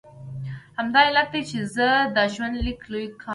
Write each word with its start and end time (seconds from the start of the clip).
همدا 0.77 0.99
علت 1.07 1.27
دی 1.33 1.41
چې 1.49 1.59
زه 1.75 1.87
دا 2.15 2.23
ژوندلیک 2.33 2.79
لوی 2.91 3.07
کار 3.19 3.19
ګڼم. 3.23 3.29